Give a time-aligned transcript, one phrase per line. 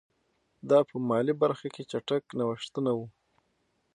[0.69, 3.05] دا په مالي برخه کې چټک نوښتونه وو.